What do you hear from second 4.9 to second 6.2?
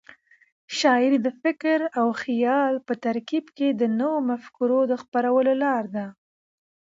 د خپرولو لار ده.